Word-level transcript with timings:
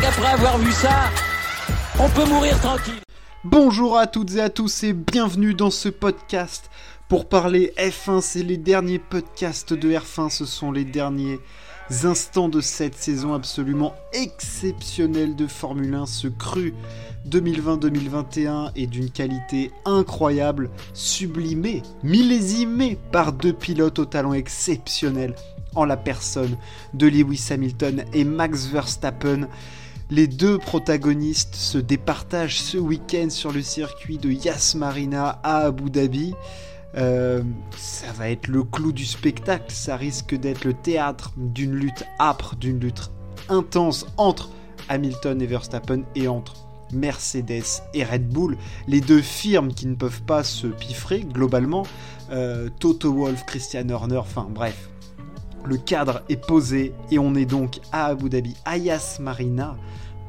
qu'après 0.00 0.32
avoir 0.32 0.58
vu 0.58 0.72
ça, 0.72 1.10
on 1.98 2.08
peut 2.08 2.24
mourir 2.26 2.58
tranquille. 2.60 3.00
Bonjour 3.44 3.98
à 3.98 4.06
toutes 4.06 4.34
et 4.34 4.40
à 4.40 4.48
tous 4.48 4.82
et 4.84 4.92
bienvenue 4.92 5.54
dans 5.54 5.70
ce 5.70 5.88
podcast 5.88 6.70
pour 7.08 7.28
parler 7.28 7.72
F1. 7.76 8.20
C'est 8.20 8.42
les 8.42 8.56
derniers 8.56 8.98
podcasts 8.98 9.72
de 9.74 9.90
F1, 9.90 10.30
ce 10.30 10.46
sont 10.46 10.72
les 10.72 10.84
derniers 10.84 11.38
instants 12.04 12.48
de 12.48 12.60
cette 12.60 12.96
saison 12.96 13.34
absolument 13.34 13.94
exceptionnelle 14.12 15.36
de 15.36 15.46
Formule 15.46 15.94
1. 15.94 16.06
Ce 16.06 16.28
cru 16.28 16.74
2020-2021 17.28 18.72
est 18.74 18.86
d'une 18.86 19.10
qualité 19.10 19.70
incroyable, 19.84 20.70
sublimé, 20.94 21.82
millésimé 22.02 22.98
par 23.12 23.32
deux 23.32 23.52
pilotes 23.52 23.98
au 23.98 24.06
talent 24.06 24.32
exceptionnel 24.32 25.34
en 25.74 25.84
la 25.84 25.96
personne 25.96 26.56
de 26.94 27.06
Lewis 27.06 27.48
Hamilton 27.50 28.04
et 28.12 28.24
Max 28.24 28.66
Verstappen. 28.66 29.48
Les 30.14 30.28
deux 30.28 30.58
protagonistes 30.58 31.56
se 31.56 31.76
départagent 31.76 32.60
ce 32.60 32.78
week-end 32.78 33.30
sur 33.30 33.50
le 33.50 33.62
circuit 33.62 34.16
de 34.16 34.30
Yas 34.30 34.76
Marina 34.76 35.40
à 35.42 35.62
Abu 35.66 35.90
Dhabi. 35.90 36.34
Euh, 36.96 37.42
ça 37.76 38.12
va 38.12 38.30
être 38.30 38.46
le 38.46 38.62
clou 38.62 38.92
du 38.92 39.06
spectacle, 39.06 39.72
ça 39.72 39.96
risque 39.96 40.36
d'être 40.36 40.64
le 40.64 40.72
théâtre 40.72 41.32
d'une 41.36 41.74
lutte 41.74 42.04
âpre, 42.20 42.54
d'une 42.54 42.78
lutte 42.78 43.10
intense 43.48 44.06
entre 44.16 44.50
Hamilton 44.88 45.42
et 45.42 45.46
Verstappen 45.46 46.02
et 46.14 46.28
entre 46.28 46.54
Mercedes 46.92 47.82
et 47.92 48.04
Red 48.04 48.28
Bull, 48.28 48.56
les 48.86 49.00
deux 49.00 49.20
firmes 49.20 49.74
qui 49.74 49.88
ne 49.88 49.96
peuvent 49.96 50.22
pas 50.22 50.44
se 50.44 50.68
piffrer 50.68 51.22
globalement, 51.22 51.82
euh, 52.30 52.68
Toto 52.78 53.12
Wolff, 53.12 53.44
Christian 53.46 53.88
Horner, 53.88 54.18
enfin 54.18 54.46
bref, 54.48 54.90
le 55.64 55.76
cadre 55.76 56.22
est 56.28 56.36
posé 56.36 56.92
et 57.10 57.18
on 57.18 57.34
est 57.34 57.46
donc 57.46 57.80
à 57.90 58.06
Abu 58.06 58.28
Dhabi, 58.28 58.54
à 58.64 58.76
Yas 58.76 59.18
Marina, 59.18 59.76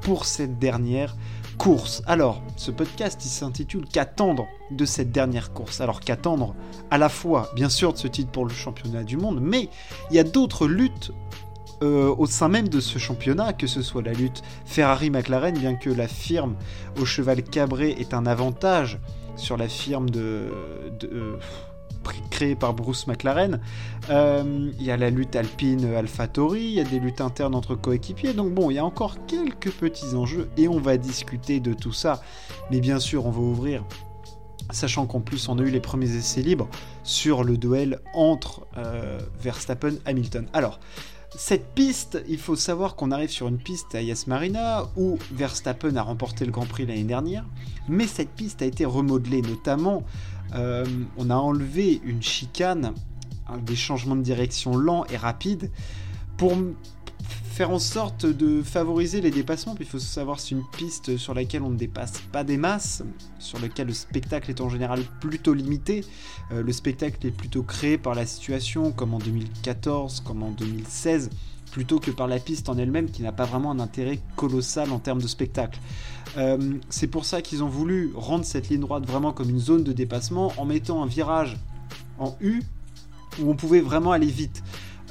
pour 0.05 0.25
cette 0.25 0.59
dernière 0.59 1.15
course. 1.57 2.03
Alors, 2.05 2.43
ce 2.57 2.69
podcast, 2.69 3.19
il 3.25 3.29
s'intitule 3.29 3.85
Qu'attendre 3.91 4.45
de 4.69 4.85
cette 4.85 5.11
dernière 5.11 5.51
course? 5.51 5.81
Alors, 5.81 5.99
qu'attendre 5.99 6.53
à 6.91 6.99
la 6.99 7.09
fois, 7.09 7.49
bien 7.55 7.69
sûr, 7.69 7.91
de 7.91 7.97
ce 7.97 8.07
titre 8.07 8.29
pour 8.29 8.45
le 8.45 8.53
championnat 8.53 9.01
du 9.01 9.17
monde, 9.17 9.39
mais 9.41 9.67
il 10.11 10.15
y 10.15 10.19
a 10.19 10.23
d'autres 10.23 10.67
luttes 10.67 11.11
euh, 11.81 12.13
au 12.19 12.27
sein 12.27 12.49
même 12.49 12.69
de 12.69 12.79
ce 12.79 12.99
championnat, 12.99 13.53
que 13.53 13.65
ce 13.65 13.81
soit 13.81 14.03
la 14.03 14.13
lutte 14.13 14.43
Ferrari-McLaren, 14.65 15.57
bien 15.57 15.73
que 15.73 15.89
la 15.89 16.07
firme 16.07 16.55
au 17.01 17.05
cheval 17.05 17.41
cabré 17.41 17.95
est 17.97 18.13
un 18.13 18.27
avantage 18.27 18.99
sur 19.37 19.57
la 19.57 19.67
firme 19.67 20.11
de, 20.11 20.51
euh, 21.03 21.37
créée 22.29 22.55
par 22.55 22.73
Bruce 22.73 23.07
McLaren. 23.07 23.59
Euh, 24.09 24.71
il 24.79 24.85
y 24.85 24.91
a 24.91 24.97
la 24.97 25.09
lutte 25.09 25.35
alpine 25.35 25.93
AlphaTauri, 25.93 26.61
il 26.61 26.73
y 26.73 26.79
a 26.79 26.83
des 26.83 26.99
luttes 26.99 27.21
internes 27.21 27.55
entre 27.55 27.75
coéquipiers. 27.75 28.33
Donc 28.33 28.53
bon, 28.53 28.69
il 28.69 28.75
y 28.75 28.79
a 28.79 28.85
encore 28.85 29.25
quelques 29.25 29.71
petits 29.71 30.15
enjeux 30.15 30.49
et 30.57 30.67
on 30.67 30.79
va 30.79 30.97
discuter 30.97 31.59
de 31.59 31.73
tout 31.73 31.93
ça. 31.93 32.21
Mais 32.71 32.79
bien 32.79 32.99
sûr, 32.99 33.25
on 33.25 33.31
va 33.31 33.41
ouvrir 33.41 33.83
sachant 34.71 35.05
qu'en 35.05 35.19
plus 35.19 35.47
on 35.47 35.59
a 35.59 35.61
eu 35.61 35.69
les 35.69 35.79
premiers 35.79 36.15
essais 36.15 36.41
libres 36.41 36.67
sur 37.03 37.43
le 37.43 37.55
duel 37.55 37.99
entre 38.15 38.65
Verstappen 39.39 39.91
et 39.91 40.09
Hamilton. 40.09 40.47
Alors, 40.53 40.79
cette 41.37 41.73
piste, 41.73 42.23
il 42.29 42.37
faut 42.37 42.55
savoir 42.55 42.95
qu'on 42.95 43.11
arrive 43.11 43.29
sur 43.29 43.49
une 43.49 43.57
piste 43.57 43.93
à 43.93 44.01
Yas 44.01 44.23
Marina 44.27 44.85
où 44.95 45.17
Verstappen 45.33 45.95
a 45.97 46.01
remporté 46.01 46.45
le 46.45 46.51
Grand 46.51 46.65
Prix 46.65 46.85
l'année 46.85 47.03
dernière, 47.03 47.43
mais 47.89 48.07
cette 48.07 48.29
piste 48.29 48.61
a 48.61 48.65
été 48.65 48.85
remodelée, 48.85 49.41
notamment 49.41 50.03
euh, 50.55 50.85
on 51.17 51.29
a 51.29 51.35
enlevé 51.35 52.01
une 52.03 52.21
chicane, 52.21 52.93
des 53.65 53.75
changements 53.75 54.15
de 54.15 54.23
direction 54.23 54.75
lents 54.75 55.05
et 55.05 55.17
rapides 55.17 55.69
pour 56.37 56.53
faire 57.55 57.71
en 57.71 57.79
sorte 57.79 58.25
de 58.25 58.61
favoriser 58.61 59.21
les 59.21 59.31
dépassements. 59.31 59.75
Il 59.79 59.85
faut 59.85 59.99
savoir 59.99 60.39
c'est 60.39 60.51
une 60.51 60.65
piste 60.77 61.17
sur 61.17 61.33
laquelle 61.33 61.61
on 61.61 61.69
ne 61.69 61.77
dépasse 61.77 62.21
pas 62.31 62.44
des 62.44 62.57
masses, 62.57 63.03
sur 63.39 63.59
laquelle 63.59 63.88
le 63.88 63.94
spectacle 63.94 64.49
est 64.49 64.61
en 64.61 64.69
général 64.69 65.01
plutôt 65.21 65.53
limité. 65.53 66.03
Euh, 66.51 66.63
le 66.63 66.71
spectacle 66.73 67.25
est 67.25 67.31
plutôt 67.31 67.63
créé 67.63 67.97
par 67.97 68.13
la 68.13 68.25
situation, 68.25 68.91
comme 68.91 69.13
en 69.13 69.19
2014, 69.19 70.21
comme 70.21 70.44
en 70.44 70.51
2016 70.51 71.29
plutôt 71.75 72.00
que 72.00 72.09
par 72.09 72.30
la 72.30 72.40
piste 72.40 72.69
en 72.69 72.78
elle-même 72.78 73.12
qui 73.12 73.22
n'a 73.22 73.34
pas 73.34 73.44
vraiment 73.44 73.69
un 73.69 73.81
intérêt 73.81 74.19
colossal 74.38 74.94
en 74.94 75.00
termes 75.00 75.22
de 75.22 75.28
spectacle. 75.28 75.78
Euh, 76.38 76.75
c'est 76.90 77.08
pour 77.08 77.25
ça 77.25 77.41
qu'ils 77.41 77.66
ont 77.66 77.68
voulu 77.68 78.13
rendre 78.16 78.46
cette 78.46 78.69
ligne 78.69 78.80
droite 78.80 79.06
vraiment 79.06 79.34
comme 79.34 79.50
une 79.50 79.59
zone 79.59 79.84
de 79.84 79.91
dépassement 79.91 80.53
en 80.56 80.63
mettant 80.63 81.03
un 81.03 81.06
virage 81.06 81.58
en 82.18 82.38
U 82.40 82.63
où 83.41 83.52
on 83.52 83.58
pouvait 83.58 83.81
vraiment 83.81 84.13
aller 84.13 84.25
vite. 84.28 84.63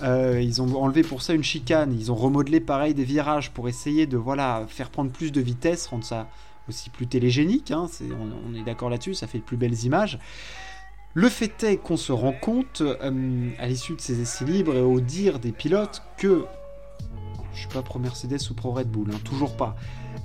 Euh, 0.03 0.41
ils 0.41 0.63
ont 0.63 0.83
enlevé 0.83 1.03
pour 1.03 1.21
ça 1.21 1.35
une 1.35 1.45
chicane, 1.45 1.95
ils 2.01 2.11
ont 2.11 2.15
remodelé 2.15 2.61
pareil 2.61 2.95
des 2.95 3.05
virages 3.05 3.51
pour 3.51 3.69
essayer 3.69 4.07
de 4.07 4.17
voilà 4.17 4.65
faire 4.67 4.89
prendre 4.89 5.11
plus 5.11 5.33
de 5.33 5.43
vitesse, 5.43 5.87
rendre 5.89 6.05
ça 6.05 6.31
aussi 6.71 6.89
plus 6.89 7.07
télégénique. 7.07 7.73
Hein, 7.73 7.89
on, 8.49 8.55
est 8.55 8.65
d'accord 8.65 8.89
là-dessus, 8.89 9.13
ça 9.13 9.27
fait 9.27 9.39
de 9.39 9.45
plus 9.45 9.59
belles 9.59 9.85
images. 9.85 10.19
Le 11.17 11.29
fait 11.29 11.63
est 11.63 11.77
qu'on 11.77 11.97
se 11.97 12.11
rend 12.11 12.33
compte 12.33 12.81
euh, 12.81 13.51
à 13.59 13.69
l'issue 13.69 13.95
de 13.95 14.01
ces 14.01 14.21
essais 14.21 14.45
libres 14.45 14.75
et 14.75 14.81
au 14.81 15.01
dire 15.01 15.39
des 15.39 15.53
pilotes 15.53 16.03
que 16.17 16.45
je 17.53 17.61
suis 17.61 17.69
pas 17.69 17.83
pro 17.83 18.01
Mercedes 18.01 18.41
ou 18.51 18.55
pro 18.55 18.73
Red 18.73 18.89
Bull, 18.89 19.11
hein, 19.15 19.21
toujours 19.25 19.57
pas. 19.57 19.77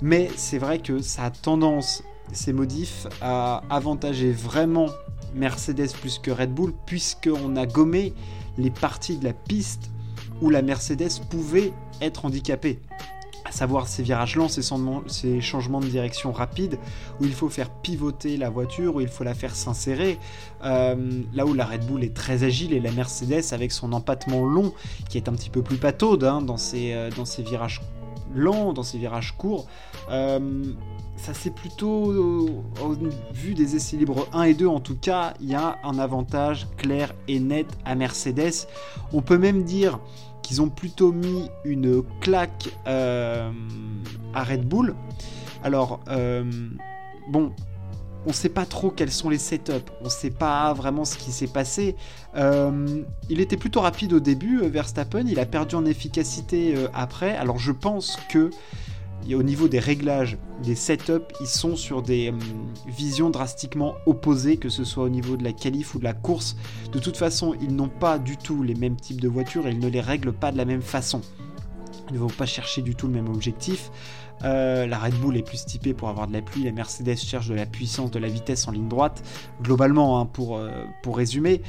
Mais 0.02 0.28
c'est 0.34 0.58
vrai 0.58 0.80
que 0.80 1.00
ça 1.00 1.26
a 1.26 1.30
tendance, 1.30 2.02
ces 2.32 2.52
modifs, 2.52 3.06
à 3.20 3.62
avantager 3.70 4.32
vraiment 4.32 4.88
Mercedes 5.32 5.92
plus 6.00 6.18
que 6.18 6.32
Red 6.32 6.52
Bull, 6.52 6.72
puisqu'on 6.86 7.54
a 7.54 7.66
gommé 7.66 8.12
les 8.58 8.70
parties 8.70 9.16
de 9.16 9.24
la 9.24 9.32
piste 9.32 9.92
où 10.42 10.50
la 10.50 10.62
Mercedes 10.62 11.20
pouvait 11.30 11.72
être 12.00 12.24
handicapée. 12.24 12.80
À 13.50 13.52
savoir 13.52 13.88
ces 13.88 14.04
virages 14.04 14.36
lents, 14.36 14.46
ces, 14.48 15.40
changements 15.40 15.80
de 15.80 15.86
direction 15.86 16.30
rapides, 16.30 16.78
où 17.20 17.24
il 17.24 17.32
faut 17.32 17.48
faire 17.48 17.68
pivoter 17.68 18.36
la 18.36 18.48
voiture, 18.48 18.94
où 18.94 19.00
il 19.00 19.08
faut 19.08 19.24
la 19.24 19.34
faire 19.34 19.56
s'insérer. 19.56 20.20
Euh, 20.64 21.22
là 21.34 21.46
où 21.46 21.52
la 21.52 21.64
Red 21.64 21.84
Bull 21.84 22.04
est 22.04 22.14
très 22.14 22.44
agile 22.44 22.72
et 22.72 22.78
la 22.78 22.92
Mercedes, 22.92 23.52
avec 23.52 23.72
son 23.72 23.92
empattement 23.92 24.44
long, 24.44 24.72
qui 25.08 25.18
est 25.18 25.28
un 25.28 25.32
petit 25.32 25.50
peu 25.50 25.62
plus 25.62 25.78
pataude 25.78 26.22
hein, 26.22 26.38
euh, 26.74 27.10
dans 27.10 27.24
ces 27.24 27.42
virages 27.42 27.80
lents, 28.32 28.72
dans 28.72 28.84
ces 28.84 28.98
virages 28.98 29.34
courts, 29.36 29.66
euh, 30.12 30.62
ça 31.16 31.34
c'est 31.34 31.52
plutôt, 31.52 32.62
au 32.80 32.96
vu 33.32 33.54
des 33.54 33.74
essais 33.74 33.96
libres 33.96 34.28
1 34.32 34.44
et 34.44 34.54
2 34.54 34.68
en 34.68 34.78
tout 34.78 34.96
cas, 34.96 35.34
il 35.40 35.50
y 35.50 35.56
a 35.56 35.76
un 35.82 35.98
avantage 35.98 36.68
clair 36.76 37.14
et 37.26 37.40
net 37.40 37.66
à 37.84 37.96
Mercedes. 37.96 38.68
On 39.12 39.22
peut 39.22 39.38
même 39.38 39.64
dire 39.64 39.98
qu'ils 40.50 40.60
ont 40.60 40.68
plutôt 40.68 41.12
mis 41.12 41.48
une 41.64 42.02
claque 42.20 42.70
euh, 42.88 43.52
à 44.34 44.42
Red 44.42 44.66
Bull. 44.66 44.96
Alors, 45.62 46.00
euh, 46.08 46.42
bon, 47.28 47.52
on 48.26 48.30
ne 48.30 48.34
sait 48.34 48.48
pas 48.48 48.66
trop 48.66 48.90
quels 48.90 49.12
sont 49.12 49.28
les 49.28 49.38
setups, 49.38 49.92
on 50.00 50.06
ne 50.06 50.10
sait 50.10 50.32
pas 50.32 50.72
vraiment 50.72 51.04
ce 51.04 51.18
qui 51.18 51.30
s'est 51.30 51.46
passé. 51.46 51.94
Euh, 52.34 53.04
il 53.28 53.40
était 53.40 53.56
plutôt 53.56 53.80
rapide 53.80 54.12
au 54.12 54.18
début, 54.18 54.58
Verstappen, 54.62 55.22
il 55.28 55.38
a 55.38 55.46
perdu 55.46 55.76
en 55.76 55.84
efficacité 55.84 56.74
après. 56.94 57.36
Alors 57.36 57.58
je 57.58 57.70
pense 57.70 58.18
que 58.28 58.50
au 59.32 59.42
niveau 59.42 59.68
des 59.68 59.78
réglages, 59.78 60.38
des 60.62 60.74
setups, 60.74 61.32
ils 61.40 61.46
sont 61.46 61.76
sur 61.76 62.02
des 62.02 62.30
hum, 62.30 62.38
visions 62.86 63.30
drastiquement 63.30 63.94
opposées, 64.06 64.56
que 64.56 64.68
ce 64.68 64.84
soit 64.84 65.04
au 65.04 65.08
niveau 65.08 65.36
de 65.36 65.44
la 65.44 65.52
qualif 65.52 65.94
ou 65.94 65.98
de 65.98 66.04
la 66.04 66.14
course. 66.14 66.56
De 66.92 66.98
toute 66.98 67.16
façon, 67.16 67.54
ils 67.60 67.74
n'ont 67.74 67.88
pas 67.88 68.18
du 68.18 68.36
tout 68.36 68.62
les 68.62 68.74
mêmes 68.74 68.96
types 68.96 69.20
de 69.20 69.28
voitures 69.28 69.66
et 69.66 69.70
ils 69.70 69.78
ne 69.78 69.88
les 69.88 70.00
règlent 70.00 70.32
pas 70.32 70.52
de 70.52 70.56
la 70.56 70.64
même 70.64 70.82
façon. 70.82 71.20
Ils 72.10 72.14
ne 72.14 72.18
vont 72.18 72.28
pas 72.28 72.46
chercher 72.46 72.82
du 72.82 72.94
tout 72.94 73.06
le 73.06 73.12
même 73.12 73.28
objectif. 73.28 73.90
Euh, 74.42 74.86
la 74.86 74.98
Red 74.98 75.14
Bull 75.14 75.36
est 75.36 75.42
plus 75.42 75.64
typée 75.66 75.92
pour 75.94 76.08
avoir 76.08 76.26
de 76.26 76.32
la 76.32 76.40
pluie, 76.40 76.64
la 76.64 76.72
Mercedes 76.72 77.16
cherche 77.16 77.48
de 77.48 77.54
la 77.54 77.66
puissance, 77.66 78.10
de 78.10 78.18
la 78.18 78.28
vitesse 78.28 78.66
en 78.66 78.72
ligne 78.72 78.88
droite. 78.88 79.22
Globalement, 79.62 80.18
hein, 80.18 80.26
pour, 80.26 80.56
euh, 80.56 80.84
pour 81.02 81.16
résumer, 81.16 81.62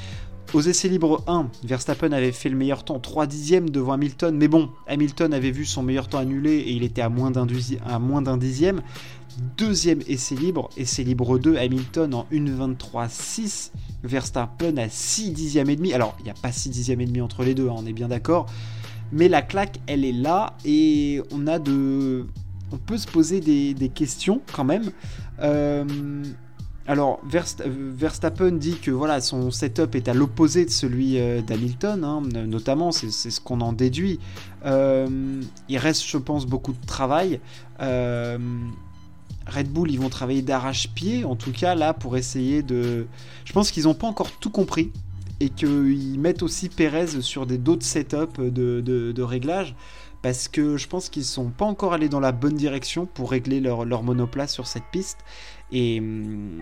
aux 0.53 0.61
essais 0.61 0.87
libres 0.87 1.23
1, 1.27 1.49
Verstappen 1.63 2.11
avait 2.11 2.31
fait 2.31 2.49
le 2.49 2.57
meilleur 2.57 2.83
temps 2.83 2.99
3 2.99 3.27
dixièmes 3.27 3.69
devant 3.69 3.93
Hamilton, 3.93 4.35
mais 4.35 4.47
bon, 4.47 4.69
Hamilton 4.87 5.33
avait 5.33 5.51
vu 5.51 5.65
son 5.65 5.83
meilleur 5.83 6.07
temps 6.07 6.19
annulé 6.19 6.51
et 6.51 6.71
il 6.71 6.83
était 6.83 7.01
à 7.01 7.09
moins 7.09 7.31
d'un 7.31 8.37
dixième. 8.37 8.81
Deuxième 9.57 10.01
essai 10.07 10.35
libre, 10.35 10.69
essai 10.75 11.03
libre 11.03 11.39
2, 11.39 11.55
Hamilton 11.57 12.13
en 12.13 12.27
1.23.6, 12.31 13.71
Verstappen 14.03 14.77
à 14.77 14.89
6 14.89 15.31
dixièmes 15.31 15.69
et 15.69 15.75
demi. 15.75 15.93
Alors, 15.93 16.15
il 16.19 16.25
n'y 16.25 16.31
a 16.31 16.35
pas 16.35 16.51
6 16.51 16.69
dixièmes 16.69 17.01
et 17.01 17.05
demi 17.05 17.21
entre 17.21 17.43
les 17.43 17.53
deux, 17.53 17.69
hein, 17.69 17.75
on 17.77 17.85
est 17.85 17.93
bien 17.93 18.09
d'accord. 18.09 18.47
Mais 19.13 19.29
la 19.29 19.41
claque, 19.41 19.79
elle 19.87 20.03
est 20.03 20.11
là 20.11 20.57
et 20.65 21.21
on 21.31 21.47
a 21.47 21.59
de... 21.59 22.27
On 22.73 22.77
peut 22.77 22.97
se 22.97 23.07
poser 23.07 23.41
des, 23.41 23.89
questions 23.89 24.41
quand 24.53 24.63
même. 24.63 24.91
Euh, 25.41 25.83
alors 26.87 27.21
Verstappen 27.23 28.51
dit 28.51 28.77
que 28.77 28.89
voilà 28.89 29.21
son 29.21 29.51
setup 29.51 29.95
est 29.95 30.07
à 30.07 30.13
l'opposé 30.13 30.65
de 30.65 30.71
celui 30.71 31.19
euh, 31.19 31.41
d'Hamilton, 31.41 32.03
hein, 32.03 32.21
notamment 32.47 32.91
c'est 32.91 33.11
ce 33.11 33.39
qu'on 33.39 33.61
en 33.61 33.71
déduit. 33.71 34.19
Euh, 34.65 35.41
il 35.69 35.77
reste, 35.77 36.05
je 36.05 36.17
pense, 36.17 36.45
beaucoup 36.45 36.73
de 36.73 36.85
travail. 36.85 37.39
Euh, 37.81 38.37
Red 39.47 39.71
Bull, 39.71 39.91
ils 39.91 39.99
vont 39.99 40.09
travailler 40.09 40.41
d'arrache-pied, 40.41 41.23
en 41.23 41.35
tout 41.35 41.51
cas 41.51 41.75
là 41.75 41.93
pour 41.93 42.17
essayer 42.17 42.63
de. 42.63 43.05
Je 43.45 43.53
pense 43.53 43.69
qu'ils 43.71 43.83
n'ont 43.83 43.93
pas 43.93 44.07
encore 44.07 44.31
tout 44.31 44.49
compris 44.49 44.91
et 45.39 45.49
qu'ils 45.49 46.19
mettent 46.19 46.43
aussi 46.43 46.69
Perez 46.69 47.21
sur 47.21 47.45
d'autres 47.45 47.85
setups 47.85 48.39
de, 48.39 49.21
réglage 49.21 49.75
parce 50.21 50.47
que 50.47 50.77
je 50.77 50.87
pense 50.87 51.09
qu'ils 51.09 51.25
sont 51.25 51.49
pas 51.49 51.65
encore 51.65 51.93
allés 51.93 52.09
dans 52.09 52.19
la 52.19 52.31
bonne 52.31 52.53
direction 52.53 53.07
pour 53.07 53.31
régler 53.31 53.59
leur 53.59 54.03
monoplace 54.03 54.53
sur 54.53 54.67
cette 54.67 54.83
piste. 54.91 55.17
Et, 55.71 55.99
hum, 55.99 56.61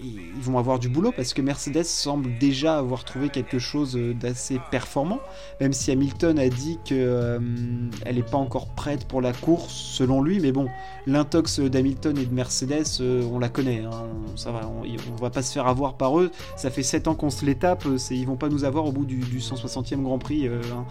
ils 0.00 0.40
vont 0.40 0.58
avoir 0.58 0.78
du 0.78 0.88
boulot 0.88 1.12
parce 1.14 1.34
que 1.34 1.42
Mercedes 1.42 1.84
semble 1.84 2.38
déjà 2.38 2.78
avoir 2.78 3.04
trouvé 3.04 3.30
quelque 3.30 3.58
chose 3.58 3.98
d'assez 4.20 4.60
performant, 4.70 5.20
même 5.60 5.72
si 5.72 5.90
Hamilton 5.90 6.38
a 6.38 6.48
dit 6.48 6.78
qu'elle 6.84 6.98
euh, 7.00 7.38
n'est 7.40 8.22
pas 8.22 8.36
encore 8.36 8.68
prête 8.68 9.06
pour 9.06 9.20
la 9.20 9.32
course 9.32 9.74
selon 9.74 10.22
lui. 10.22 10.40
Mais 10.40 10.52
bon, 10.52 10.68
l'intox 11.06 11.58
d'Hamilton 11.60 12.16
et 12.16 12.26
de 12.26 12.34
Mercedes, 12.34 13.00
euh, 13.00 13.28
on 13.32 13.38
la 13.38 13.48
connaît. 13.48 13.82
Hein. 13.84 14.06
ça 14.36 14.52
va, 14.52 14.68
on, 14.68 14.84
ne 14.84 15.20
va 15.20 15.30
pas 15.30 15.42
se 15.42 15.52
faire 15.52 15.66
avoir 15.66 15.94
par 15.94 16.18
eux. 16.20 16.30
Ça 16.56 16.70
fait 16.70 16.82
7 16.82 17.08
ans 17.08 17.14
qu'on 17.14 17.30
se 17.30 17.44
les 17.44 17.56
tape. 17.56 17.84
Ils 18.10 18.26
vont 18.26 18.36
pas 18.36 18.48
nous 18.48 18.64
avoir 18.64 18.86
au 18.86 18.92
bout 18.92 19.04
du, 19.04 19.20
160e 19.40 20.02
Grand 20.02 20.18
Prix. 20.18 20.46
Euh, 20.46 20.60
hein. 20.74 20.84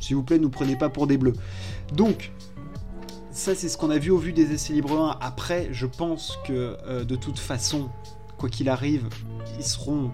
S'il 0.00 0.16
vous 0.16 0.22
plaît, 0.22 0.38
nous 0.38 0.50
prenez 0.50 0.76
pas 0.76 0.88
pour 0.88 1.06
des 1.06 1.18
bleus. 1.18 1.34
Donc, 1.92 2.32
ça, 3.38 3.54
c'est 3.54 3.68
ce 3.68 3.78
qu'on 3.78 3.90
a 3.90 3.98
vu 3.98 4.10
au 4.10 4.18
vu 4.18 4.32
des 4.32 4.52
essais 4.52 4.72
libres 4.72 5.00
1. 5.00 5.18
Après, 5.20 5.68
je 5.70 5.86
pense 5.86 6.38
que 6.44 6.76
de 7.04 7.16
toute 7.16 7.38
façon, 7.38 7.88
quoi 8.36 8.48
qu'il 8.48 8.68
arrive, 8.68 9.08
ils 9.58 9.64
seront 9.64 10.10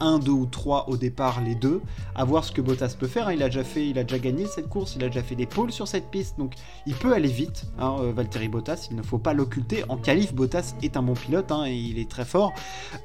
1, 0.00 0.18
2 0.18 0.30
ou 0.30 0.46
3 0.46 0.88
au 0.88 0.96
départ, 0.96 1.40
les 1.42 1.54
deux, 1.54 1.80
à 2.14 2.24
voir 2.24 2.44
ce 2.44 2.52
que 2.52 2.60
Bottas 2.60 2.96
peut 2.98 3.06
faire. 3.06 3.28
Hein. 3.28 3.34
Il 3.34 3.42
a 3.42 3.46
déjà 3.46 3.64
fait, 3.64 3.88
il 3.88 3.98
a 3.98 4.04
déjà 4.04 4.18
gagné 4.18 4.46
cette 4.46 4.68
course, 4.68 4.96
il 4.96 5.04
a 5.04 5.08
déjà 5.08 5.22
fait 5.22 5.34
des 5.34 5.46
pôles 5.46 5.72
sur 5.72 5.88
cette 5.88 6.10
piste, 6.10 6.38
donc 6.38 6.54
il 6.86 6.94
peut 6.94 7.12
aller 7.12 7.28
vite, 7.28 7.64
hein, 7.78 7.96
euh, 8.00 8.12
Valtteri 8.12 8.48
Bottas, 8.48 8.88
il 8.90 8.96
ne 8.96 9.02
faut 9.02 9.18
pas 9.18 9.34
l'occulter. 9.34 9.84
En 9.88 9.96
qualif, 9.96 10.34
Bottas 10.34 10.74
est 10.82 10.96
un 10.96 11.02
bon 11.02 11.14
pilote, 11.14 11.50
hein, 11.52 11.64
et 11.66 11.74
il 11.74 11.98
est 11.98 12.10
très 12.10 12.24
fort. 12.24 12.52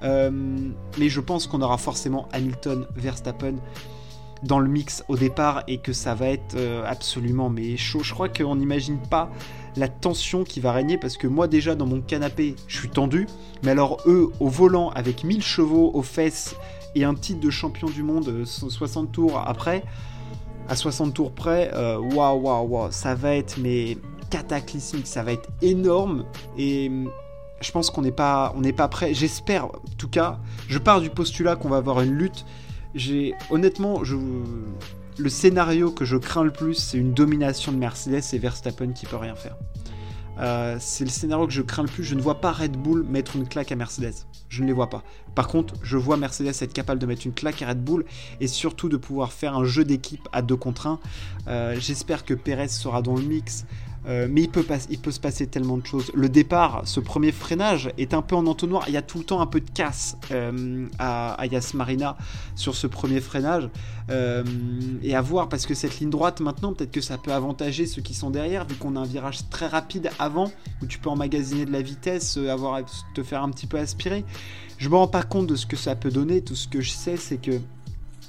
Euh, 0.03 0.31
mais 0.97 1.09
je 1.09 1.19
pense 1.19 1.47
qu'on 1.47 1.61
aura 1.61 1.77
forcément 1.77 2.27
Hamilton, 2.31 2.85
Verstappen 2.95 3.55
dans 4.43 4.59
le 4.59 4.67
mix 4.67 5.03
au 5.07 5.15
départ 5.15 5.63
et 5.67 5.77
que 5.77 5.93
ça 5.93 6.15
va 6.15 6.29
être 6.29 6.55
euh, 6.55 6.83
absolument 6.85 7.49
mais 7.49 7.77
chaud. 7.77 8.01
Je 8.03 8.13
crois 8.13 8.29
qu'on 8.29 8.55
n'imagine 8.55 8.99
pas 8.99 9.29
la 9.75 9.87
tension 9.87 10.43
qui 10.43 10.59
va 10.59 10.71
régner 10.71 10.97
parce 10.97 11.17
que 11.17 11.27
moi 11.27 11.47
déjà 11.47 11.75
dans 11.75 11.85
mon 11.85 12.01
canapé 12.01 12.55
je 12.67 12.77
suis 12.77 12.89
tendu, 12.89 13.27
mais 13.63 13.71
alors 13.71 14.01
eux 14.05 14.31
au 14.39 14.47
volant 14.47 14.89
avec 14.91 15.23
1000 15.23 15.41
chevaux 15.41 15.91
aux 15.93 16.01
fesses 16.01 16.55
et 16.95 17.03
un 17.03 17.13
titre 17.13 17.39
de 17.39 17.49
champion 17.49 17.87
du 17.87 18.03
monde 18.03 18.45
60 18.45 19.07
euh, 19.07 19.11
tours 19.11 19.43
après, 19.45 19.83
à 20.67 20.75
60 20.75 21.13
tours 21.13 21.31
près, 21.31 21.71
euh, 21.73 21.97
waouh 21.97 22.41
waouh 22.41 22.67
waouh, 22.67 22.91
ça 22.91 23.15
va 23.15 23.35
être 23.35 23.57
mais 23.59 23.97
cataclysmique, 24.29 25.07
ça 25.07 25.23
va 25.23 25.33
être 25.33 25.49
énorme 25.61 26.25
et 26.57 26.89
hum, 26.89 27.09
je 27.61 27.71
pense 27.71 27.89
qu'on 27.89 28.01
n'est 28.01 28.11
pas 28.11 28.53
n'est 28.57 28.73
pas 28.73 28.87
prêt. 28.87 29.13
J'espère 29.13 29.65
en 29.65 29.95
tout 29.97 30.09
cas, 30.09 30.39
je 30.67 30.77
pars 30.77 31.01
du 31.01 31.09
postulat 31.09 31.55
qu'on 31.55 31.69
va 31.69 31.77
avoir 31.77 32.01
une 32.01 32.13
lutte. 32.13 32.45
J'ai 32.97 33.35
honnêtement 33.51 34.01
le 35.17 35.29
scénario 35.29 35.91
que 35.91 36.03
je 36.03 36.17
crains 36.17 36.43
le 36.43 36.51
plus, 36.51 36.73
c'est 36.73 36.97
une 36.97 37.13
domination 37.13 37.71
de 37.71 37.77
Mercedes 37.77 38.23
et 38.33 38.39
Verstappen 38.39 38.91
qui 38.91 39.05
peut 39.05 39.17
rien 39.17 39.35
faire. 39.35 39.55
Euh, 40.39 40.77
c'est 40.79 41.03
le 41.03 41.11
scénario 41.11 41.45
que 41.45 41.53
je 41.53 41.61
crains 41.61 41.83
le 41.83 41.89
plus. 41.89 42.03
Je 42.03 42.15
ne 42.15 42.21
vois 42.21 42.41
pas 42.41 42.51
Red 42.51 42.75
Bull 42.75 43.03
mettre 43.03 43.35
une 43.35 43.47
claque 43.47 43.71
à 43.71 43.75
Mercedes. 43.75 44.15
Je 44.49 44.63
ne 44.63 44.67
les 44.67 44.73
vois 44.73 44.89
pas. 44.89 45.03
Par 45.35 45.47
contre, 45.47 45.75
je 45.83 45.95
vois 45.95 46.17
Mercedes 46.17 46.53
être 46.61 46.73
capable 46.73 46.99
de 46.99 47.05
mettre 47.05 47.27
une 47.27 47.33
claque 47.33 47.61
à 47.61 47.69
Red 47.69 47.83
Bull 47.83 48.03
et 48.39 48.47
surtout 48.47 48.89
de 48.89 48.97
pouvoir 48.97 49.31
faire 49.31 49.55
un 49.55 49.65
jeu 49.65 49.85
d'équipe 49.85 50.27
à 50.31 50.41
deux 50.41 50.55
contre 50.55 50.87
un. 50.87 50.99
Euh, 51.47 51.75
j'espère 51.79 52.25
que 52.25 52.33
Perez 52.33 52.69
sera 52.69 53.03
dans 53.03 53.15
le 53.15 53.23
mix. 53.23 53.65
Euh, 54.05 54.27
mais 54.29 54.43
il 54.43 54.49
peut, 54.49 55.11
se 55.11 55.19
passer 55.19 55.47
tellement 55.47 55.77
de 55.77 55.85
choses. 55.85 56.11
Le 56.13 56.29
départ, 56.29 56.81
ce 56.85 56.99
premier 56.99 57.31
freinage 57.31 57.91
est 57.97 58.13
un 58.13 58.21
peu 58.21 58.35
en 58.35 58.45
entonnoir. 58.45 58.85
Il 58.87 58.93
y 58.93 58.97
a 58.97 59.01
tout 59.01 59.17
le 59.17 59.23
temps 59.23 59.41
un 59.41 59.45
peu 59.45 59.59
de 59.59 59.69
casse 59.69 60.17
euh, 60.31 60.87
à, 60.97 61.33
à 61.33 61.45
Yas 61.45 61.71
Marina 61.73 62.17
sur 62.55 62.75
ce 62.75 62.87
premier 62.87 63.19
freinage. 63.19 63.69
Euh, 64.09 64.43
et 65.03 65.15
à 65.15 65.21
voir, 65.21 65.49
parce 65.49 65.65
que 65.65 65.73
cette 65.73 65.99
ligne 65.99 66.09
droite 66.09 66.39
maintenant, 66.39 66.73
peut-être 66.73 66.91
que 66.91 67.01
ça 67.01 67.17
peut 67.17 67.33
avantager 67.33 67.85
ceux 67.85 68.01
qui 68.01 68.13
sont 68.13 68.29
derrière, 68.29 68.65
vu 68.65 68.75
qu'on 68.75 68.95
a 68.95 69.01
un 69.01 69.05
virage 69.05 69.39
très 69.49 69.67
rapide 69.67 70.09
avant, 70.19 70.51
où 70.81 70.85
tu 70.85 70.99
peux 70.99 71.09
emmagasiner 71.09 71.65
de 71.65 71.71
la 71.71 71.81
vitesse, 71.81 72.37
avoir, 72.37 72.79
te 73.13 73.23
faire 73.23 73.43
un 73.43 73.49
petit 73.49 73.67
peu 73.67 73.77
aspirer. 73.77 74.23
Je 74.77 74.87
me 74.89 74.95
rends 74.95 75.07
pas 75.07 75.23
compte 75.23 75.47
de 75.47 75.55
ce 75.55 75.65
que 75.65 75.75
ça 75.75 75.95
peut 75.95 76.11
donner. 76.11 76.41
Tout 76.41 76.55
ce 76.55 76.67
que 76.67 76.79
je 76.79 76.91
sais, 76.91 77.17
c'est 77.17 77.37
que 77.37 77.59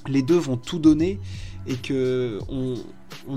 les 0.06 0.22
deux 0.22 0.38
vont 0.38 0.56
tout 0.56 0.78
donner 0.78 1.18
et 1.66 1.76
que 1.76 2.38
on, 2.48 2.76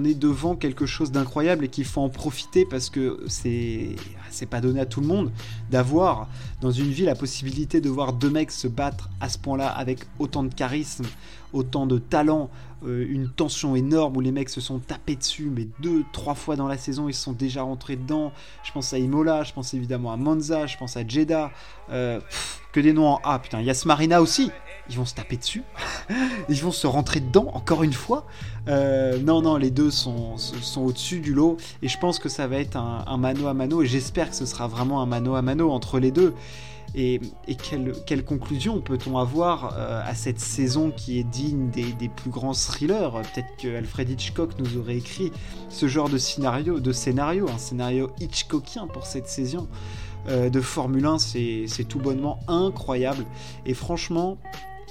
est 0.05 0.13
devant 0.13 0.55
quelque 0.55 0.85
chose 0.85 1.11
d'incroyable 1.11 1.65
et 1.65 1.67
qu'il 1.67 1.85
faut 1.85 2.01
en 2.01 2.09
profiter 2.09 2.65
parce 2.65 2.89
que 2.89 3.19
c'est 3.27 3.95
c'est 4.29 4.45
pas 4.45 4.61
donné 4.61 4.79
à 4.79 4.85
tout 4.85 5.01
le 5.01 5.07
monde 5.07 5.31
d'avoir 5.69 6.29
dans 6.61 6.71
une 6.71 6.89
vie 6.89 7.03
la 7.03 7.15
possibilité 7.15 7.81
de 7.81 7.89
voir 7.89 8.13
deux 8.13 8.29
mecs 8.29 8.51
se 8.51 8.67
battre 8.67 9.09
à 9.19 9.27
ce 9.27 9.37
point-là 9.37 9.67
avec 9.67 9.99
autant 10.17 10.43
de 10.43 10.53
charisme, 10.53 11.05
autant 11.51 11.85
de 11.85 11.97
talent, 11.97 12.49
euh, 12.85 13.05
une 13.09 13.29
tension 13.29 13.75
énorme 13.75 14.15
où 14.17 14.21
les 14.21 14.31
mecs 14.31 14.49
se 14.49 14.61
sont 14.61 14.79
tapés 14.79 15.17
dessus, 15.17 15.51
mais 15.53 15.67
deux, 15.81 16.03
trois 16.13 16.35
fois 16.35 16.55
dans 16.55 16.67
la 16.67 16.77
saison 16.77 17.09
ils 17.09 17.13
sont 17.13 17.33
déjà 17.33 17.63
rentrés 17.63 17.97
dedans. 17.97 18.31
Je 18.63 18.71
pense 18.71 18.93
à 18.93 18.97
Imola, 18.97 19.43
je 19.43 19.51
pense 19.51 19.73
évidemment 19.73 20.13
à 20.13 20.17
Monza, 20.17 20.67
je 20.67 20.77
pense 20.77 20.95
à 20.95 21.05
Jeddah, 21.05 21.51
euh, 21.91 22.21
que 22.71 22.79
des 22.79 22.93
noms 22.93 23.07
en 23.07 23.19
A. 23.23 23.39
Putain, 23.39 23.61
Yasmarina 23.61 24.21
aussi 24.21 24.51
ils 24.91 24.97
vont 24.97 25.05
se 25.05 25.15
taper 25.15 25.38
dessus, 25.38 25.63
ils 26.49 26.61
vont 26.61 26.71
se 26.71 26.85
rentrer 26.85 27.21
dedans, 27.21 27.49
encore 27.53 27.83
une 27.83 27.93
fois. 27.93 28.25
Euh, 28.67 29.17
non, 29.19 29.41
non, 29.41 29.55
les 29.55 29.71
deux 29.71 29.89
sont, 29.89 30.38
sont 30.38 30.81
au-dessus 30.81 31.19
du 31.19 31.33
lot, 31.33 31.57
et 31.81 31.88
je 31.88 31.97
pense 31.97 32.19
que 32.19 32.29
ça 32.29 32.47
va 32.47 32.57
être 32.57 32.75
un, 32.75 33.17
mano 33.17 33.47
à 33.47 33.53
mano, 33.53 33.81
et 33.81 33.88
j'espère 33.88 34.29
que 34.29 34.35
ce 34.35 34.45
sera 34.45 34.67
vraiment 34.67 35.01
un 35.01 35.05
mano 35.05 35.35
à 35.35 35.41
mano 35.41 35.71
entre 35.71 35.99
les 35.99 36.11
deux. 36.11 36.33
Et, 36.93 37.21
quelle, 38.05 38.25
conclusion 38.25 38.81
peut-on 38.81 39.17
avoir 39.17 39.75
euh, 39.77 40.01
à 40.03 40.13
cette 40.13 40.41
saison 40.41 40.91
qui 40.91 41.19
est 41.19 41.23
digne 41.23 41.69
des, 41.69 42.09
plus 42.09 42.29
grands 42.29 42.53
thrillers? 42.53 43.11
Peut-être 43.33 43.55
que 43.57 43.77
Alfred 43.77 44.09
Hitchcock 44.09 44.59
nous 44.59 44.77
aurait 44.77 44.97
écrit 44.97 45.31
ce 45.69 45.88
genre 45.88 46.09
de 46.09 46.17
scénario, 46.17 46.81
de 46.81 46.91
scénario 46.91 47.47
un 47.49 47.57
scénario 47.57 48.11
Hitchcockien 48.19 48.88
pour 48.88 49.05
cette 49.05 49.29
saison. 49.29 49.69
Euh, 50.27 50.49
de 50.49 50.61
Formule 50.61 51.05
1, 51.05 51.17
c'est 51.17 51.85
tout 51.88 51.99
bonnement 51.99 52.39
incroyable. 52.47 53.25
Et 53.65 53.73
franchement, 53.73 54.38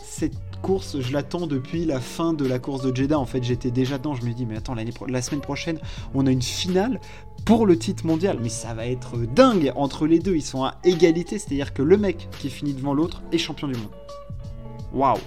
cette 0.02 0.36
course, 0.62 1.00
je 1.00 1.12
l'attends 1.12 1.46
depuis 1.46 1.84
la 1.84 2.00
fin 2.00 2.32
de 2.32 2.46
la 2.46 2.58
course 2.58 2.82
de 2.82 2.94
Jeddah. 2.94 3.18
En 3.18 3.26
fait, 3.26 3.42
j'étais 3.42 3.70
déjà 3.70 3.98
dedans. 3.98 4.14
Je 4.14 4.22
me 4.24 4.32
dis, 4.32 4.46
mais 4.46 4.56
attends, 4.56 4.74
la 4.74 5.22
semaine 5.22 5.40
prochaine, 5.40 5.78
on 6.14 6.26
a 6.26 6.30
une 6.30 6.42
finale 6.42 7.00
pour 7.44 7.66
le 7.66 7.78
titre 7.78 8.06
mondial. 8.06 8.38
Mais 8.42 8.48
ça 8.48 8.74
va 8.74 8.86
être 8.86 9.18
dingue 9.18 9.72
entre 9.76 10.06
les 10.06 10.18
deux. 10.18 10.36
Ils 10.36 10.42
sont 10.42 10.64
à 10.64 10.76
égalité, 10.84 11.38
c'est-à-dire 11.38 11.72
que 11.72 11.82
le 11.82 11.96
mec 11.96 12.28
qui 12.38 12.50
finit 12.50 12.74
devant 12.74 12.94
l'autre 12.94 13.22
est 13.32 13.38
champion 13.38 13.68
du 13.68 13.74
monde. 13.74 13.90
Waouh! 14.92 15.18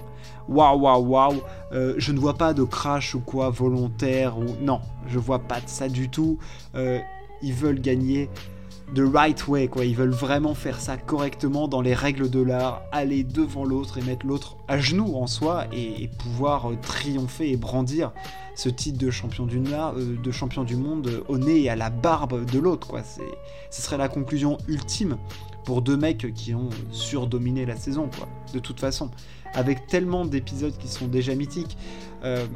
Waouh, 0.48 0.78
waouh, 0.78 1.06
waouh! 1.06 1.40
Euh, 1.72 1.94
je 1.98 2.12
ne 2.12 2.18
vois 2.18 2.34
pas 2.34 2.52
de 2.54 2.62
crash 2.62 3.14
ou 3.14 3.20
quoi 3.20 3.50
volontaire 3.50 4.38
ou 4.38 4.44
non, 4.60 4.80
je 5.08 5.18
vois 5.18 5.38
pas 5.38 5.60
de 5.60 5.68
ça 5.68 5.88
du 5.88 6.10
tout. 6.10 6.38
Euh, 6.74 7.00
ils 7.42 7.54
veulent 7.54 7.80
gagner 7.80 8.28
the 8.92 9.00
right 9.00 9.46
way, 9.48 9.68
quoi. 9.68 9.84
Ils 9.84 9.96
veulent 9.96 10.10
vraiment 10.10 10.54
faire 10.54 10.80
ça 10.80 10.96
correctement 10.96 11.68
dans 11.68 11.80
les 11.80 11.94
règles 11.94 12.30
de 12.30 12.40
l'art, 12.40 12.82
aller 12.92 13.24
devant 13.24 13.64
l'autre 13.64 13.98
et 13.98 14.02
mettre 14.02 14.26
l'autre 14.26 14.56
à 14.68 14.78
genoux 14.78 15.14
en 15.16 15.26
soi 15.26 15.66
et, 15.72 16.08
pouvoir 16.18 16.70
euh, 16.70 16.76
triompher 16.80 17.50
et 17.50 17.56
brandir 17.56 18.12
ce 18.54 18.68
titre 18.68 18.98
de 18.98 19.10
champion 19.10 19.46
du, 19.46 19.60
euh, 19.72 20.16
de 20.22 20.30
champion 20.30 20.64
du 20.64 20.76
monde 20.76 21.24
au 21.28 21.38
nez 21.38 21.62
et 21.62 21.70
à 21.70 21.76
la 21.76 21.90
barbe 21.90 22.44
de 22.44 22.58
l'autre, 22.58 22.86
quoi. 22.86 23.02
Ce 23.02 23.82
serait 23.82 23.98
la 23.98 24.08
conclusion 24.08 24.58
ultime 24.68 25.16
pour 25.64 25.82
deux 25.82 25.96
mecs 25.96 26.32
qui 26.34 26.54
ont 26.54 26.70
surdominé 26.90 27.66
la 27.66 27.76
saison, 27.76 28.08
quoi. 28.16 28.28
De 28.52 28.58
toute 28.58 28.80
façon, 28.80 29.10
avec 29.54 29.86
tellement 29.86 30.24
d'épisodes 30.24 30.76
qui 30.76 30.88
sont 30.88 31.06
déjà 31.06 31.34
mythiques. 31.34 31.76
Euh, 32.24 32.46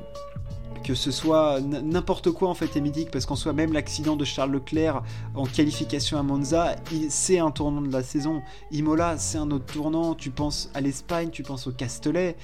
que 0.85 0.95
ce 0.95 1.11
soit 1.11 1.61
n'importe 1.61 2.31
quoi 2.31 2.49
en 2.49 2.55
fait 2.55 2.77
est 2.77 2.81
mythique 2.81 3.11
parce 3.11 3.27
qu'en 3.27 3.35
soit 3.35 3.53
même 3.53 3.73
l'accident 3.73 4.17
de 4.17 4.25
Charles 4.25 4.53
Leclerc 4.53 5.03
en 5.35 5.45
qualification 5.45 6.19
à 6.19 6.23
Monza, 6.23 6.77
c'est 7.11 7.41
un 7.41 7.51
tournant 7.51 7.83
de 7.83 7.93
la 7.93 8.03
saison. 8.03 8.43
Imola, 8.71 9.19
c'est 9.19 9.39
un 9.39 9.51
autre 9.51 9.67
tournant. 9.67 10.15
Tu 10.15 10.31
penses 10.31 10.71
à 10.75 10.81
l'Espagne, 10.81 11.31
tu 11.31 11.43
penses 11.43 11.67
au 11.67 11.73
Castellet, 11.73 12.37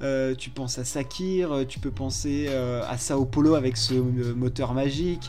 euh, 0.00 0.34
tu 0.34 0.50
penses 0.50 0.78
à 0.78 0.84
Sakir, 0.84 1.52
euh, 1.52 1.64
tu 1.64 1.78
peux 1.78 1.90
penser 1.90 2.48
à 2.48 2.96
Sao 2.96 3.24
Paulo 3.26 3.54
avec 3.54 3.76
ce 3.76 3.94
moteur 3.94 4.72
magique. 4.74 5.28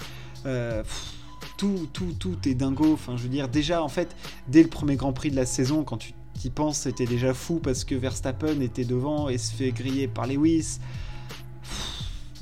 tout, 1.57 1.89
tout, 1.91 2.13
tout 2.17 2.37
est 2.47 2.55
dingo. 2.55 2.93
Enfin, 2.93 3.17
je 3.17 3.23
veux 3.23 3.29
dire, 3.29 3.49
déjà 3.49 3.83
en 3.83 3.89
fait, 3.89 4.15
dès 4.47 4.63
le 4.63 4.69
premier 4.69 4.95
Grand 4.95 5.13
Prix 5.13 5.31
de 5.31 5.35
la 5.35 5.45
saison, 5.45 5.83
quand 5.83 5.97
tu 5.97 6.13
t'y 6.39 6.49
penses, 6.49 6.79
c'était 6.79 7.05
déjà 7.05 7.33
fou 7.33 7.59
parce 7.59 7.83
que 7.83 7.95
Verstappen 7.95 8.59
était 8.61 8.85
devant 8.85 9.29
et 9.29 9.37
se 9.37 9.53
fait 9.53 9.71
griller 9.71 10.07
par 10.07 10.27
Lewis 10.27 10.79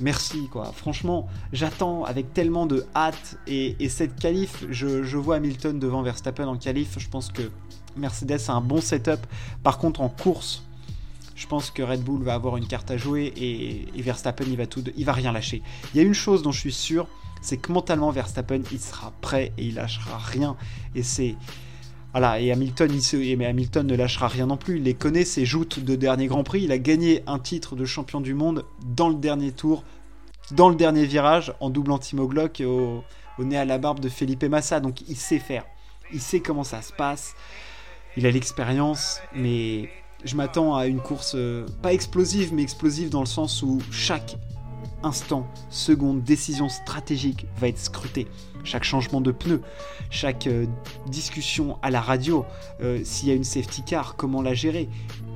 merci 0.02 0.48
quoi. 0.48 0.72
Franchement, 0.74 1.28
j'attends 1.52 2.04
avec 2.04 2.34
tellement 2.34 2.66
de 2.66 2.84
hâte 2.94 3.38
et, 3.46 3.88
cette 3.88 4.18
qualif, 4.18 4.64
je, 4.68 5.16
vois 5.16 5.36
Hamilton 5.36 5.78
devant 5.78 6.02
Verstappen 6.02 6.46
en 6.46 6.56
qualif. 6.56 6.98
Je 6.98 7.08
pense 7.08 7.30
que 7.30 7.50
Mercedes 7.96 8.40
a 8.48 8.52
un 8.52 8.60
bon 8.60 8.80
setup. 8.80 9.20
Par 9.62 9.78
contre, 9.78 10.00
en 10.00 10.08
course, 10.08 10.64
je 11.34 11.46
pense 11.46 11.70
que 11.70 11.82
Red 11.82 12.02
Bull 12.02 12.22
va 12.22 12.34
avoir 12.34 12.56
une 12.56 12.66
carte 12.66 12.90
à 12.90 12.96
jouer 12.96 13.32
et, 13.36 14.02
Verstappen 14.02 14.44
il 14.46 14.56
va 14.56 14.66
tout, 14.66 14.84
il 14.96 15.04
va 15.04 15.12
rien 15.12 15.32
lâcher. 15.32 15.62
Il 15.94 15.98
y 15.98 16.00
a 16.00 16.06
une 16.06 16.14
chose 16.14 16.42
dont 16.42 16.52
je 16.52 16.60
suis 16.60 16.72
sûr, 16.72 17.06
c'est 17.40 17.56
que 17.56 17.72
mentalement 17.72 18.10
Verstappen 18.10 18.60
il 18.70 18.80
sera 18.80 19.12
prêt 19.20 19.52
et 19.56 19.66
il 19.66 19.74
lâchera 19.74 20.18
rien. 20.18 20.56
Et 20.94 21.02
c'est 21.02 21.36
voilà, 22.12 22.40
et 22.40 22.52
Hamilton, 22.52 22.90
il 22.92 23.44
Hamilton 23.44 23.86
ne 23.86 23.96
lâchera 23.96 24.28
rien 24.28 24.46
non 24.46 24.58
plus. 24.58 24.76
Il 24.76 24.82
les 24.82 24.94
connaît, 24.94 25.24
ses 25.24 25.46
joutes 25.46 25.80
de 25.80 25.96
dernier 25.96 26.26
Grand 26.26 26.44
Prix. 26.44 26.62
Il 26.62 26.72
a 26.72 26.78
gagné 26.78 27.22
un 27.26 27.38
titre 27.38 27.74
de 27.74 27.86
champion 27.86 28.20
du 28.20 28.34
monde 28.34 28.64
dans 28.84 29.08
le 29.08 29.14
dernier 29.14 29.52
tour 29.52 29.82
dans 30.50 30.68
le 30.68 30.74
dernier 30.74 31.06
virage 31.06 31.54
en 31.60 31.70
double 31.70 31.92
anti-moglock 31.92 32.62
au, 32.66 33.04
au 33.38 33.44
nez 33.44 33.56
à 33.56 33.64
la 33.64 33.78
barbe 33.78 34.00
de 34.00 34.08
Felipe 34.08 34.44
Massa. 34.44 34.80
Donc 34.80 35.02
il 35.08 35.16
sait 35.16 35.38
faire. 35.38 35.64
Il 36.12 36.20
sait 36.20 36.40
comment 36.40 36.64
ça 36.64 36.82
se 36.82 36.92
passe. 36.92 37.34
Il 38.16 38.26
a 38.26 38.30
l'expérience, 38.30 39.20
mais 39.34 39.88
je 40.24 40.36
m'attends 40.36 40.76
à 40.76 40.86
une 40.86 41.00
course 41.00 41.32
euh, 41.34 41.66
pas 41.80 41.94
explosive, 41.94 42.52
mais 42.52 42.62
explosive 42.62 43.08
dans 43.08 43.20
le 43.20 43.26
sens 43.26 43.62
où 43.62 43.80
chaque 43.90 44.36
instant, 45.02 45.46
seconde, 45.70 46.22
décision 46.22 46.68
stratégique 46.68 47.46
va 47.58 47.68
être 47.68 47.78
scrutée. 47.78 48.26
Chaque 48.64 48.84
changement 48.84 49.20
de 49.20 49.32
pneu, 49.32 49.62
chaque 50.10 50.46
euh, 50.46 50.66
discussion 51.08 51.78
à 51.82 51.90
la 51.90 52.00
radio, 52.00 52.44
euh, 52.80 53.00
s'il 53.04 53.28
y 53.28 53.32
a 53.32 53.34
une 53.34 53.44
safety 53.44 53.82
car, 53.82 54.16
comment 54.16 54.40
la 54.40 54.54
gérer? 54.54 54.88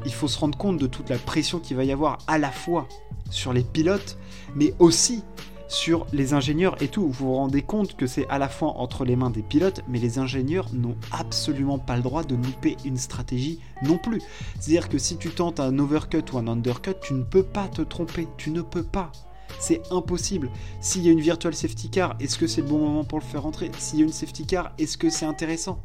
Il 0.04 0.12
faut 0.12 0.28
se 0.28 0.38
rendre 0.38 0.56
compte 0.56 0.78
de 0.78 0.86
toute 0.86 1.10
la 1.10 1.18
pression 1.18 1.58
qu'il 1.58 1.76
va 1.76 1.84
y 1.84 1.92
avoir 1.92 2.18
à 2.28 2.38
la 2.38 2.52
fois 2.52 2.86
sur 3.30 3.52
les 3.52 3.62
pilotes, 3.62 4.16
mais 4.54 4.74
aussi 4.78 5.24
sur 5.68 6.06
les 6.12 6.34
ingénieurs 6.34 6.80
et 6.80 6.88
tout. 6.88 7.02
Vous 7.02 7.26
vous 7.26 7.34
rendez 7.34 7.62
compte 7.62 7.96
que 7.96 8.06
c'est 8.06 8.28
à 8.28 8.38
la 8.38 8.48
fois 8.48 8.74
entre 8.76 9.04
les 9.04 9.16
mains 9.16 9.30
des 9.30 9.42
pilotes, 9.42 9.82
mais 9.88 9.98
les 9.98 10.18
ingénieurs 10.18 10.68
n'ont 10.72 10.96
absolument 11.10 11.78
pas 11.78 11.96
le 11.96 12.02
droit 12.02 12.24
de 12.24 12.34
louper 12.34 12.76
une 12.84 12.96
stratégie 12.96 13.60
non 13.82 13.98
plus. 13.98 14.22
C'est-à-dire 14.58 14.88
que 14.88 14.98
si 14.98 15.16
tu 15.16 15.30
tentes 15.30 15.60
un 15.60 15.78
overcut 15.78 16.22
ou 16.32 16.38
un 16.38 16.48
undercut, 16.48 16.94
tu 17.02 17.14
ne 17.14 17.22
peux 17.22 17.42
pas 17.42 17.68
te 17.68 17.82
tromper, 17.82 18.28
tu 18.36 18.50
ne 18.50 18.62
peux 18.62 18.84
pas. 18.84 19.10
C'est 19.58 19.82
impossible. 19.90 20.50
S'il 20.80 21.04
y 21.04 21.08
a 21.08 21.12
une 21.12 21.20
virtual 21.20 21.54
safety 21.54 21.90
car, 21.90 22.16
est-ce 22.20 22.38
que 22.38 22.46
c'est 22.46 22.60
le 22.60 22.68
bon 22.68 22.78
moment 22.78 23.04
pour 23.04 23.18
le 23.18 23.24
faire 23.24 23.42
rentrer? 23.42 23.70
S'il 23.78 24.00
y 24.00 24.02
a 24.02 24.04
une 24.04 24.12
safety 24.12 24.46
car, 24.46 24.72
est-ce 24.78 24.98
que 24.98 25.10
c'est 25.10 25.26
intéressant? 25.26 25.80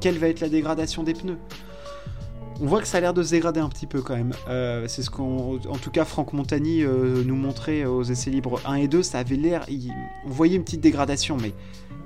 Quelle 0.00 0.18
va 0.18 0.28
être 0.28 0.40
la 0.40 0.48
dégradation 0.48 1.02
des 1.02 1.14
pneus? 1.14 1.38
On 2.62 2.66
voit 2.66 2.82
que 2.82 2.86
ça 2.86 2.98
a 2.98 3.00
l'air 3.00 3.14
de 3.14 3.22
se 3.22 3.30
dégrader 3.30 3.60
un 3.60 3.70
petit 3.70 3.86
peu 3.86 4.02
quand 4.02 4.14
même. 4.14 4.32
Euh, 4.48 4.86
c'est 4.86 5.02
ce 5.02 5.08
qu'en 5.08 5.58
tout 5.80 5.90
cas 5.90 6.04
Franck 6.04 6.34
Montagny 6.34 6.82
euh, 6.82 7.24
nous 7.24 7.36
montrait 7.36 7.86
aux 7.86 8.02
essais 8.02 8.30
libres 8.30 8.60
1 8.66 8.74
et 8.74 8.88
2. 8.88 9.02
Ça 9.02 9.18
avait 9.18 9.36
l'air, 9.36 9.64
on 10.26 10.28
voyait 10.28 10.56
une 10.56 10.64
petite 10.64 10.82
dégradation, 10.82 11.38
mais 11.38 11.54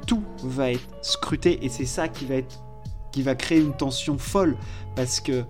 tout 0.06 0.22
va 0.44 0.70
être 0.70 0.86
scruté 1.02 1.64
et 1.64 1.68
c'est 1.68 1.86
ça 1.86 2.06
qui 2.06 2.24
va 2.24 2.36
être, 2.36 2.62
qui 3.10 3.22
va 3.22 3.34
créer 3.34 3.58
une 3.58 3.72
tension 3.72 4.16
folle 4.16 4.56
parce 4.94 5.18
que 5.18 5.44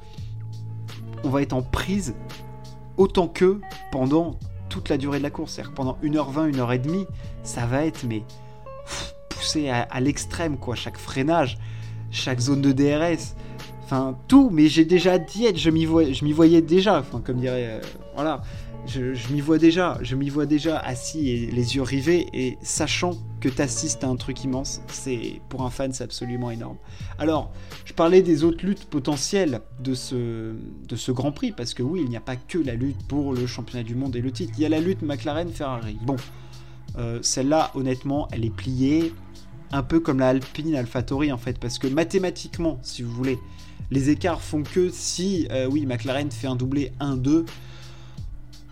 on 1.23 1.29
va 1.29 1.43
être 1.43 1.53
en 1.53 1.63
prise 1.63 2.15
autant 2.97 3.29
que 3.29 3.61
pendant 3.93 4.39
toute 4.69 4.89
la 4.89 4.97
durée 4.97 5.19
de 5.19 5.23
la 5.23 5.31
course. 5.31 5.53
C'est-à-dire 5.53 5.75
pendant 5.75 5.99
1h20, 6.03 6.53
1h30, 6.53 7.07
ça 7.43 7.67
va 7.67 7.85
être 7.85 8.05
mais 8.05 8.23
poussé 9.29 9.69
à, 9.69 10.01
l'extrême 10.01 10.57
quoi. 10.57 10.75
Chaque 10.75 10.99
freinage, 10.99 11.59
chaque 12.11 12.41
zone 12.41 12.61
de 12.61 12.73
DRS 12.73 13.35
enfin 13.85 14.17
tout, 14.29 14.49
mais 14.51 14.69
j'ai 14.69 14.85
déjà 14.85 15.19
dit, 15.19 15.47
je 15.55 15.71
m'y 15.71 15.87
m'y 15.87 16.33
voyais 16.33 16.63
déjà, 16.63 17.05
comme 17.25 17.39
dirait, 17.39 17.67
euh, 17.69 17.81
voilà, 18.15 18.41
je, 18.87 19.33
m'y 19.33 19.41
vois 19.41 19.59
déjà, 19.59 19.99
je 20.03 20.15
m'y 20.15 20.29
vois 20.29 20.47
déjà 20.47 20.79
assis 20.79 21.31
et 21.31 21.51
les 21.51 21.77
yeux 21.77 21.83
rivés 21.83 22.27
et 22.33 22.59
sachant 22.63 23.13
que 23.41 23.49
t'assistes 23.49 24.05
à 24.05 24.09
un 24.09 24.17
truc 24.17 24.45
immense, 24.45 24.81
c'est 24.89 25.41
pour 25.49 25.63
un 25.63 25.71
fan 25.71 25.93
c'est 25.93 26.05
absolument 26.05 26.51
énorme. 26.51 26.77
Alors, 27.19 27.53
je 27.85 27.93
parlais 27.93 28.23
des 28.23 28.45
autres 28.45 28.65
luttes 28.65 28.85
potentielles 28.85 29.61
de 29.81 29.95
ce, 29.95 30.55
de 30.89 30.97
ce 30.97 31.13
Grand 31.13 31.33
Prix 31.33 31.53
parce 31.53 31.75
que 31.75 31.83
oui, 31.83 32.01
il 32.03 32.11
n'y 32.11 32.17
a 32.17 32.21
pas 32.21 32.37
que 32.37 32.59
la 32.59 32.75
lutte 32.75 33.07
pour 33.09 33.33
le 33.33 33.47
championnat 33.47 33.85
du 33.85 33.95
monde 33.95 34.17
et 34.17 34.21
le 34.21 34.31
titre, 34.31 34.53
il 34.57 34.63
y 34.63 34.67
a 34.67 34.69
la 34.69 34.81
lutte 34.81 35.03
McLaren-Ferrari. 35.03 35.99
Bon, 36.03 36.17
euh, 36.97 37.19
celle-là, 37.23 37.71
honnêtement, 37.75 38.29
elle 38.33 38.45
est 38.45 38.55
pliée 38.55 39.13
un 39.73 39.83
peu 39.83 39.99
comme 39.99 40.21
la 40.21 40.29
Alpine 40.29 40.75
AlphaTauri 40.77 41.33
en 41.33 41.39
fait, 41.39 41.59
parce 41.59 41.79
que 41.79 41.89
mathématiquement, 41.89 42.79
si 42.83 43.03
vous 43.03 43.11
voulez, 43.11 43.39
les 43.91 44.11
écarts 44.11 44.41
font 44.41 44.63
que 44.63 44.89
si, 44.91 45.49
euh, 45.51 45.69
oui, 45.71 45.87
McLaren 45.87 46.31
fait 46.31 46.47
un 46.47 46.57
doublé 46.57 46.93
1-2, 47.01 47.45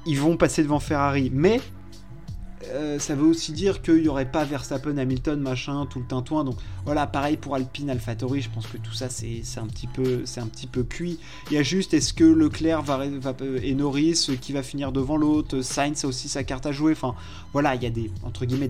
ils 0.06 0.18
vont 0.18 0.37
passer 0.37 0.62
devant 0.62 0.80
Ferrari. 0.80 1.30
Mais 1.32 1.61
euh, 2.68 2.99
ça 2.99 3.14
veut 3.14 3.26
aussi 3.26 3.52
dire 3.52 3.82
qu'il 3.82 4.02
n'y 4.02 4.09
aurait 4.09 4.30
pas 4.30 4.44
Verstappen, 4.44 4.97
Hamilton, 4.97 5.40
machin, 5.40 5.87
tout 5.87 5.99
le 5.99 6.06
tintouin. 6.06 6.44
Donc 6.44 6.56
voilà, 6.85 7.06
pareil 7.06 7.37
pour 7.37 7.54
Alpine, 7.54 7.90
AlphaTauri, 7.90 8.40
je 8.40 8.50
pense 8.50 8.66
que 8.66 8.78
tout 8.78 8.92
ça 8.92 9.09
c'est 9.09 9.42
un, 9.56 9.66
petit 9.66 9.87
peu, 9.87 10.25
un 10.37 10.47
petit 10.47 10.66
peu 10.66 10.85
cuit. 10.85 11.18
Il 11.50 11.54
y 11.54 11.59
a 11.59 11.62
juste, 11.62 11.94
est-ce 11.94 12.12
que 12.12 12.25
Leclerc 12.25 12.82
va, 12.82 13.04
et 13.62 13.75
Norris 13.75 14.28
qui 14.40 14.52
va 14.52 14.62
finir 14.62 14.92
devant 14.92 15.16
l'autre 15.16 15.61
Sainz 15.61 16.04
a 16.04 16.09
aussi 16.09 16.28
sa 16.28 16.44
carte 16.44 16.66
à 16.66 16.73
jouer. 16.73 16.92
Enfin 16.92 17.14
voilà, 17.52 17.75
il 17.75 17.82
y 17.82 17.87
a 17.87 17.90
des 17.90 18.11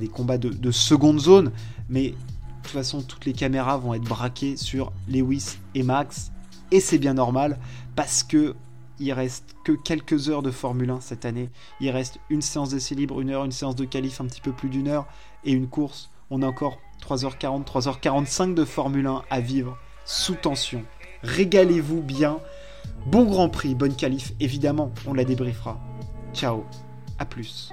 combats 0.09 0.39
de, 0.39 0.49
de 0.49 0.71
seconde 0.71 1.21
zone. 1.21 1.53
Mais 1.89 2.11
de 2.11 2.15
toute 2.63 2.73
façon, 2.73 3.03
toutes 3.03 3.27
les 3.27 3.33
caméras 3.33 3.77
vont 3.77 3.95
être 3.95 4.05
braquées 4.05 4.57
sur 4.57 4.93
Lewis 5.09 5.59
et 5.75 5.83
Max. 5.83 6.33
Et 6.71 6.81
c'est 6.81 6.99
bien 6.99 7.15
normal 7.15 7.59
parce 7.95 8.23
que 8.23 8.55
il 9.03 9.13
reste 9.13 9.57
que 9.65 9.73
quelques 9.73 10.29
heures 10.29 10.43
de 10.43 10.53
Formule 10.53 10.91
1 10.91 11.01
cette 11.01 11.25
année. 11.25 11.51
Il 11.81 11.91
reste 11.91 12.21
une 12.31 12.41
séance 12.41 12.71
d'essai 12.71 12.95
libre, 12.95 13.21
une 13.21 13.31
heure, 13.31 13.45
une 13.45 13.53
séance 13.53 13.75
de 13.75 13.85
qualif 13.85 14.21
un 14.21 14.27
petit 14.27 14.41
peu 14.41 14.53
plus 14.53 14.69
d'une 14.69 14.87
heure 14.87 15.07
et 15.45 15.53
une 15.53 15.69
course. 15.69 16.11
On 16.31 16.43
a 16.43 16.47
encore 16.47 16.79
3h40, 17.03 17.65
3h45 17.65 18.55
de 18.55 18.65
Formule 18.65 19.09
1 19.09 19.23
à 19.29 19.41
vivre 19.41 19.77
sous 20.05 20.37
tension. 20.37 20.85
Régalez-vous 21.23 22.01
bien. 22.01 22.39
Bon 23.07 23.25
Grand 23.25 23.49
Prix, 23.49 23.75
bonne 23.75 23.97
qualif, 23.97 24.33
évidemment, 24.39 24.93
on 25.07 25.15
la 25.15 25.25
débriefera. 25.25 25.81
Ciao, 26.33 26.65
à 27.19 27.25
plus. 27.25 27.73